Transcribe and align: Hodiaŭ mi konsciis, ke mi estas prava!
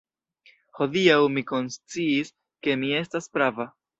Hodiaŭ 0.79 1.17
mi 1.35 1.43
konsciis, 1.51 2.33
ke 2.67 2.75
mi 2.85 2.91
estas 3.03 3.31
prava! 3.37 3.71